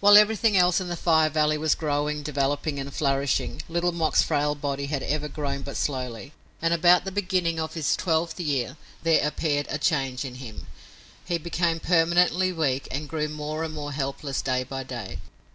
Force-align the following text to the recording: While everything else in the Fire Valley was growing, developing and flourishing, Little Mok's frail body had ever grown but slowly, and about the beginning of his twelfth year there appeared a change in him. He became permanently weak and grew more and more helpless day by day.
While 0.00 0.18
everything 0.18 0.58
else 0.58 0.78
in 0.78 0.88
the 0.88 0.94
Fire 0.94 1.30
Valley 1.30 1.56
was 1.56 1.74
growing, 1.74 2.22
developing 2.22 2.78
and 2.78 2.92
flourishing, 2.92 3.62
Little 3.66 3.92
Mok's 3.92 4.20
frail 4.22 4.54
body 4.54 4.88
had 4.88 5.02
ever 5.02 5.26
grown 5.26 5.62
but 5.62 5.78
slowly, 5.78 6.34
and 6.60 6.74
about 6.74 7.06
the 7.06 7.10
beginning 7.10 7.58
of 7.58 7.72
his 7.72 7.96
twelfth 7.96 8.38
year 8.38 8.76
there 9.04 9.26
appeared 9.26 9.66
a 9.70 9.78
change 9.78 10.22
in 10.22 10.34
him. 10.34 10.66
He 11.24 11.38
became 11.38 11.80
permanently 11.80 12.52
weak 12.52 12.88
and 12.90 13.08
grew 13.08 13.26
more 13.28 13.64
and 13.64 13.72
more 13.72 13.92
helpless 13.92 14.42
day 14.42 14.64
by 14.64 14.82
day. 14.82 15.16